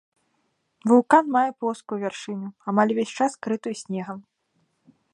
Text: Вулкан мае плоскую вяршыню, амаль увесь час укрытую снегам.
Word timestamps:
Вулкан 0.91 1.25
мае 1.35 1.43
плоскую 1.59 1.99
вяршыню, 2.05 2.49
амаль 2.73 2.91
увесь 2.97 3.15
час 3.21 3.31
укрытую 3.41 3.75
снегам. 3.83 4.19